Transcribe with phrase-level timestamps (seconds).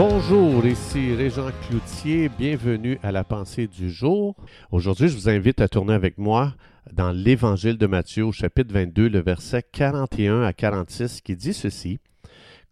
[0.00, 4.36] Bonjour, ici Régent Cloutier, bienvenue à la pensée du jour.
[4.70, 6.54] Aujourd'hui, je vous invite à tourner avec moi
[6.92, 11.98] dans l'Évangile de Matthieu au chapitre 22, le verset 41 à 46 qui dit ceci.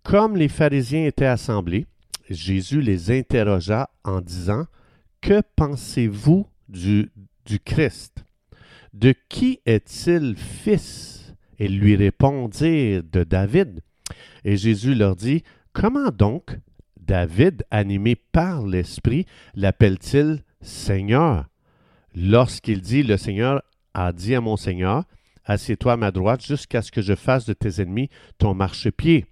[0.04, 1.86] Comme les pharisiens étaient assemblés,
[2.30, 4.66] Jésus les interrogea en disant,
[5.20, 7.10] Que pensez-vous du,
[7.44, 8.24] du Christ?
[8.94, 13.80] De qui est-il fils Et lui répondirent, De David.
[14.44, 16.56] Et Jésus leur dit, Comment donc
[17.06, 21.46] David, animé par l'Esprit, l'appelle-t-il Seigneur?
[22.14, 23.62] Lorsqu'il dit, Le Seigneur
[23.94, 25.04] a dit à mon Seigneur,
[25.44, 29.26] Assieds-toi à ma droite jusqu'à ce que je fasse de tes ennemis ton marchepied.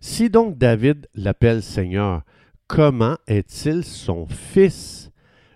[0.00, 2.22] Si donc David l'appelle Seigneur,
[2.66, 5.10] comment est-il son fils?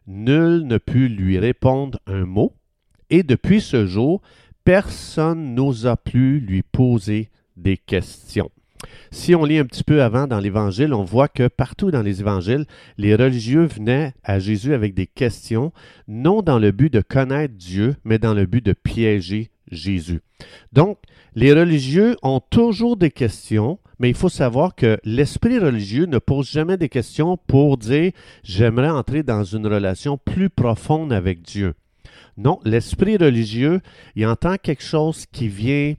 [0.06, 2.55] Nul ne put lui répondre un mot,
[3.10, 4.22] et depuis ce jour,
[4.64, 8.50] personne n'osa plus lui poser des questions.
[9.10, 12.20] Si on lit un petit peu avant dans l'Évangile, on voit que partout dans les
[12.20, 12.66] Évangiles,
[12.97, 15.72] les religieux venaient à Jésus avec des questions,
[16.06, 20.20] non dans le but de connaître Dieu, mais dans le but de piéger Jésus.
[20.72, 20.98] Donc,
[21.34, 26.48] les religieux ont toujours des questions, mais il faut savoir que l'esprit religieux ne pose
[26.48, 31.75] jamais des questions pour dire j'aimerais entrer dans une relation plus profonde avec Dieu.
[32.36, 33.81] Non, l'esprit religieux,
[34.14, 35.94] il entend quelque chose qui vient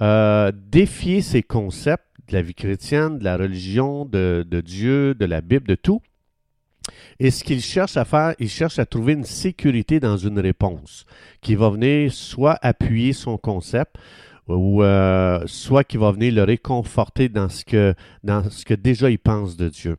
[0.00, 5.40] euh, défier ses concepts de la vie chrétienne, de la religion, de, Dieu, de la
[5.40, 6.00] Bible, de tout.
[7.18, 11.04] Et ce qu'il cherche à faire, il cherche à trouver une sécurité dans une réponse
[11.40, 13.96] qui va venir soit appuyer son concept,
[14.48, 19.10] ou euh, soit qui va venir le réconforter dans ce que, dans ce que déjà
[19.10, 19.96] il pense de Dieu.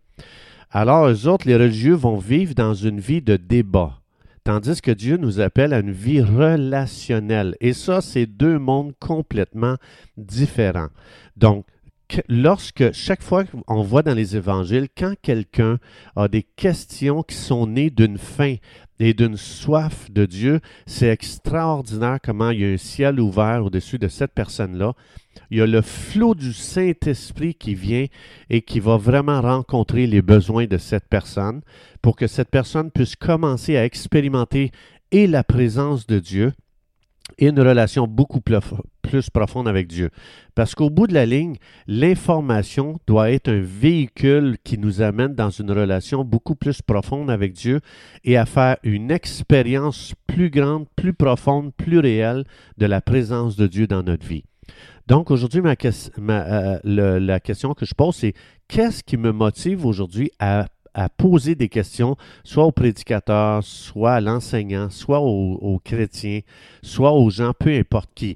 [0.71, 3.99] Alors, eux autres, les religieux vont vivre dans une vie de débat,
[4.43, 7.55] tandis que Dieu nous appelle à une vie relationnelle.
[7.61, 9.75] Et ça, c'est deux mondes complètement
[10.17, 10.89] différents.
[11.35, 11.65] Donc,
[12.27, 15.79] lorsque chaque fois qu'on voit dans les évangiles, quand quelqu'un
[16.15, 18.55] a des questions qui sont nées d'une faim
[18.99, 23.99] et d'une soif de Dieu, c'est extraordinaire comment il y a un ciel ouvert au-dessus
[23.99, 24.93] de cette personne-là.
[25.51, 28.07] Il y a le flot du Saint-Esprit qui vient
[28.49, 31.61] et qui va vraiment rencontrer les besoins de cette personne
[32.01, 34.71] pour que cette personne puisse commencer à expérimenter
[35.11, 36.53] et la présence de Dieu
[37.37, 38.57] et une relation beaucoup plus,
[39.07, 40.09] plus profonde avec Dieu.
[40.53, 41.55] Parce qu'au bout de la ligne,
[41.87, 47.53] l'information doit être un véhicule qui nous amène dans une relation beaucoup plus profonde avec
[47.53, 47.79] Dieu
[48.23, 52.43] et à faire une expérience plus grande, plus profonde, plus réelle
[52.77, 54.43] de la présence de Dieu dans notre vie.
[55.07, 58.33] Donc aujourd'hui, ma, euh, la question que je pose, c'est
[58.67, 64.19] qu'est-ce qui me motive aujourd'hui à à poser des questions, soit au prédicateur, soit à
[64.19, 66.39] l'enseignant, soit aux, chrétiens,
[66.81, 68.35] soit aux gens, peu importe qui?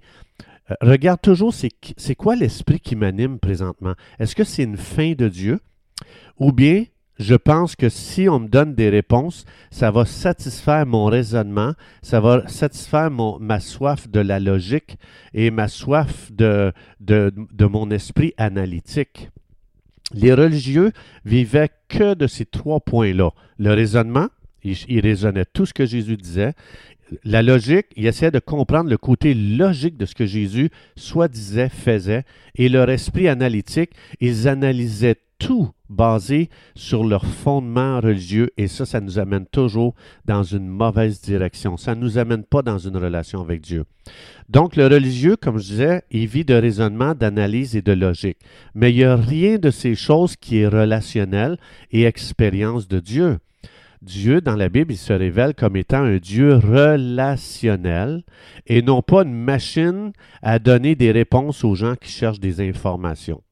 [0.81, 3.93] Regarde toujours c'est quoi l'esprit qui m'anime présentement?
[4.19, 5.59] Est-ce que c'est une fin de Dieu?
[6.39, 6.85] Ou bien
[7.19, 12.19] je pense que si on me donne des réponses, ça va satisfaire mon raisonnement, ça
[12.19, 14.97] va satisfaire ma soif de la logique
[15.33, 16.73] et ma soif de
[17.59, 19.29] mon esprit analytique.
[20.13, 20.91] Les religieux
[21.25, 23.31] vivaient que de ces trois points-là.
[23.59, 24.27] Le raisonnement,
[24.63, 26.53] ils, raisonnaient tout ce que Jésus disait.
[27.23, 31.69] La logique, ils essayaient de comprendre le côté logique de ce que Jésus soit disait,
[31.69, 32.23] faisait.
[32.55, 39.01] Et leur esprit analytique, ils analysaient tout basé sur leur fondement religieux et ça, ça
[39.01, 39.95] nous amène toujours
[40.25, 41.77] dans une mauvaise direction.
[41.77, 43.85] Ça ne nous amène pas dans une relation avec Dieu.
[44.47, 48.37] Donc, le religieux, comme je disais, il vit de raisonnement, d'analyse et de logique.
[48.75, 51.57] Mais il n'y a rien de ces choses qui est relationnel
[51.91, 53.37] et expérience de Dieu.
[54.01, 58.23] Dieu, dans la Bible, il se révèle comme étant un Dieu relationnel
[58.65, 63.43] et non pas une machine à donner des réponses aux gens qui cherchent des informations.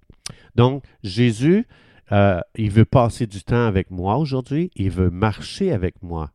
[0.56, 1.68] Donc, Jésus,
[2.12, 6.32] euh, il veut passer du temps avec moi aujourd'hui, il veut marcher avec moi.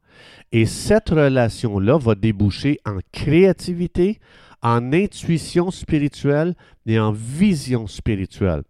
[0.52, 4.20] Et cette relation-là va déboucher en créativité,
[4.62, 6.54] en intuition spirituelle
[6.86, 8.62] et en vision spirituelle.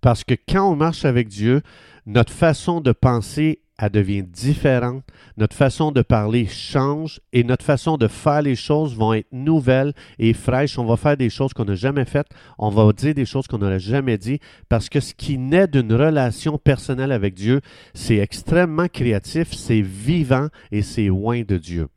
[0.00, 1.60] Parce que quand on marche avec Dieu,
[2.06, 5.02] notre façon de penser elle devient différente.
[5.36, 9.94] Notre façon de parler change et notre façon de faire les choses vont être nouvelles
[10.18, 10.78] et fraîches.
[10.78, 12.28] On va faire des choses qu'on n'a jamais faites.
[12.58, 14.38] On va dire des choses qu'on n'aurait jamais dit
[14.68, 17.60] parce que ce qui naît d'une relation personnelle avec Dieu,
[17.94, 21.88] c'est extrêmement créatif, c'est vivant et c'est loin de Dieu.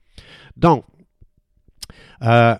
[0.56, 0.85] Donc,
[2.24, 2.56] euh,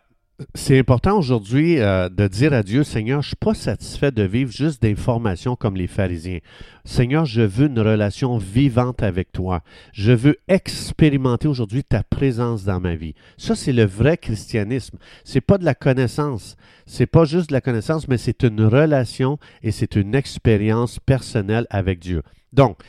[0.56, 4.24] c'est important aujourd'hui euh, de dire à Dieu, Seigneur, je ne suis pas satisfait de
[4.24, 6.40] vivre juste d'informations comme les pharisiens.
[6.86, 9.62] Seigneur, je veux une relation vivante avec toi.
[9.94, 13.14] Je veux expérimenter aujourd'hui ta présence dans ma vie.
[13.38, 14.98] Ça, c'est le vrai christianisme.
[15.24, 16.58] C'est pas de la connaissance.
[16.88, 21.68] C'est pas juste de la connaissance, mais c'est une relation et c'est une expérience personnelle
[21.70, 22.24] avec Dieu.
[22.52, 22.80] Donc,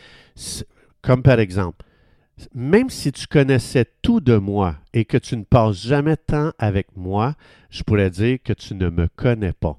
[1.02, 1.83] comme par exemple,
[2.54, 6.50] même si tu connaissais tout de moi et que tu ne passes jamais de temps
[6.58, 7.34] avec moi,
[7.70, 9.78] je pourrais dire que tu ne me connais pas.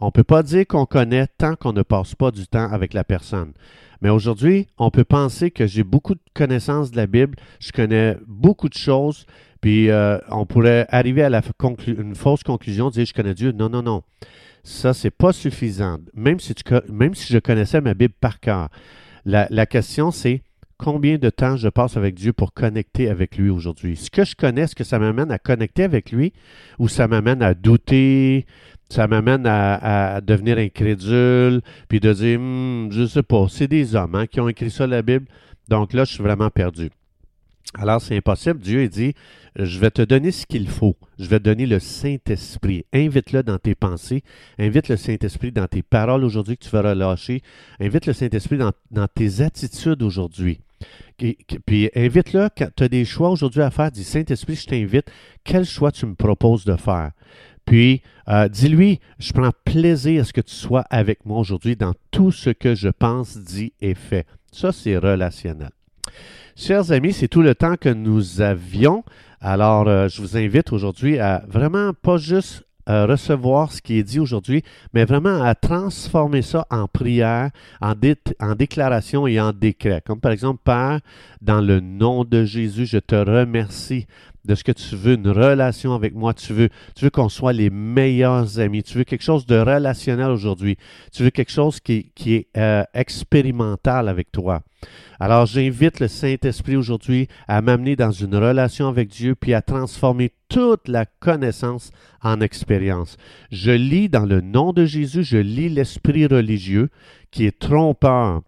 [0.00, 2.94] On ne peut pas dire qu'on connaît tant qu'on ne passe pas du temps avec
[2.94, 3.52] la personne.
[4.02, 8.18] Mais aujourd'hui, on peut penser que j'ai beaucoup de connaissances de la Bible, je connais
[8.26, 9.24] beaucoup de choses,
[9.60, 11.40] puis euh, on pourrait arriver à la
[11.86, 13.52] une fausse conclusion, dire je connais Dieu.
[13.52, 14.02] Non, non, non.
[14.62, 15.98] Ça, c'est pas suffisant.
[16.12, 18.68] Même si, tu, même si je connaissais ma Bible par cœur.
[19.24, 20.42] la question, c'est
[20.78, 23.96] combien de temps je passe avec Dieu pour connecter avec lui aujourd'hui?
[23.96, 26.32] Ce que je connais, est-ce que ça m'amène à connecter avec lui
[26.78, 28.46] ou ça m'amène à douter,
[28.88, 33.94] ça m'amène à, devenir incrédule, puis de dire, hmm, je ne sais pas, c'est des
[33.94, 35.26] hommes hein, qui ont écrit ça la Bible,
[35.68, 36.90] donc là, je suis vraiment perdu.
[37.72, 38.60] Alors, c'est impossible.
[38.60, 39.14] Dieu dit,
[39.56, 40.96] je vais te donner ce qu'il faut.
[41.18, 42.84] Je vais te donner le Saint-Esprit.
[42.92, 44.22] Invite-le dans tes pensées.
[44.58, 47.42] Invite le Saint-Esprit dans tes paroles aujourd'hui que tu vas relâcher.
[47.80, 50.60] Invite le Saint-Esprit dans, tes attitudes aujourd'hui.
[51.16, 53.90] Puis invite-le quand tu as des choix aujourd'hui à faire.
[53.90, 55.10] Dis Saint-Esprit, je t'invite.
[55.42, 57.12] Quel choix tu me proposes de faire?
[57.64, 61.94] Puis, euh, dis-lui, je prends plaisir à ce que tu sois avec moi aujourd'hui dans
[62.10, 64.26] tout ce que je pense, dis et fais.
[64.52, 65.70] Ça, c'est relationnel.
[66.56, 69.04] Chers amis, c'est tout le temps que nous avions.
[69.40, 74.02] Alors, euh, je vous invite aujourd'hui à vraiment pas juste euh, recevoir ce qui est
[74.02, 77.50] dit aujourd'hui, mais vraiment à transformer ça en prière,
[77.80, 77.94] en,
[78.40, 80.02] en, déclaration et en décret.
[80.04, 81.00] Comme par exemple, Père,
[81.40, 84.06] dans le nom de Jésus, je te remercie
[84.44, 86.34] de ce que tu veux, une relation avec moi.
[86.34, 88.82] Tu veux, tu veux qu'on soit les meilleurs amis.
[88.82, 90.76] Tu veux quelque chose de relationnel aujourd'hui.
[91.12, 94.62] Tu veux quelque chose qui, qui est euh, expérimental avec toi.
[95.18, 100.32] Alors j'invite le Saint-Esprit aujourd'hui à m'amener dans une relation avec Dieu, puis à transformer
[100.54, 101.90] toute la connaissance
[102.22, 103.16] en expérience.
[103.50, 106.90] Je lis dans le nom de Jésus, je lis l'esprit religieux
[107.32, 108.42] qui est trompeur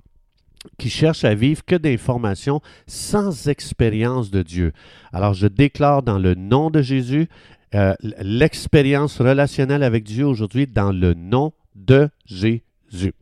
[0.78, 4.72] qui cherche à vivre que d'informations sans expérience de Dieu.
[5.12, 7.28] Alors je déclare dans le nom de Jésus
[7.74, 13.14] euh, l'expérience relationnelle avec Dieu aujourd'hui dans le nom de Jésus.